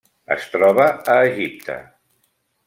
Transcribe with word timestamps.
Es 0.35 0.47
troba 0.55 0.87
a 1.17 1.19
Egipte. 1.27 1.77